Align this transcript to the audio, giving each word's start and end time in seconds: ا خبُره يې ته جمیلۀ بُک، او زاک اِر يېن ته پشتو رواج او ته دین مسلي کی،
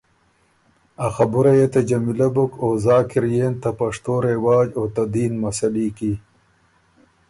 ا 1.05 1.07
خبُره 1.15 1.51
يې 1.59 1.67
ته 1.73 1.79
جمیلۀ 1.89 2.27
بُک، 2.35 2.51
او 2.63 2.69
زاک 2.83 3.09
اِر 3.17 3.25
يېن 3.33 3.53
ته 3.63 3.69
پشتو 3.77 4.13
رواج 4.29 4.67
او 4.77 4.83
ته 4.95 5.03
دین 5.13 5.33
مسلي 5.43 5.87
کی، 5.97 6.13